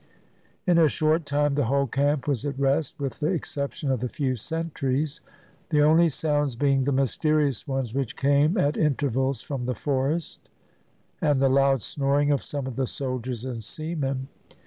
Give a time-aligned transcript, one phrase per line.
[0.65, 4.09] In a short time the whole camp was at rest, with the exception of the
[4.09, 5.21] few sentries,
[5.69, 10.49] the only sounds being the mysterious ones which came at intervals from the forest,
[11.21, 14.27] and the loud snoring of some of the soldiers and seamen.